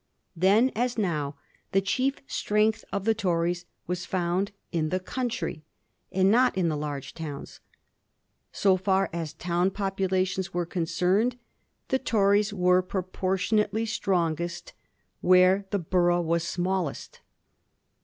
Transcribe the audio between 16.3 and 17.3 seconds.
smallest.